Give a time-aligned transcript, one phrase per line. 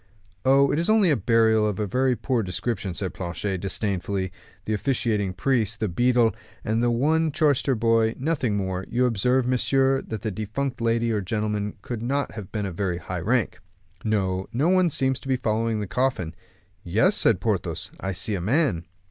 [0.45, 4.31] "Oh, it is only a burial of a very poor description," said Planchet, disdainfully;
[4.65, 8.83] "the officiating priest, the beadle, and only one chorister boy, nothing more.
[8.89, 12.97] You observe, messieurs, that the defunct lady or gentleman could not have been of very
[12.97, 13.59] high rank."
[14.03, 16.33] "No; no one seems to be following the coffin."
[16.83, 18.85] "Yes," said Porthos; "I see a man."